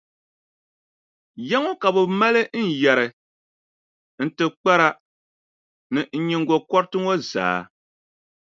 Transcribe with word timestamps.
Ya 1.49 1.57
ŋɔ 1.63 1.71
ka 1.81 1.87
bɛ 1.95 2.01
maali 2.19 2.41
n 2.63 2.65
yɛri, 2.81 3.07
n 4.23 4.27
tibikpara 4.35 4.87
ni 5.93 6.01
n 6.17 6.19
nyiŋgokɔriti 6.27 6.97
ŋɔ 7.05 7.13
zaa. 7.31 7.57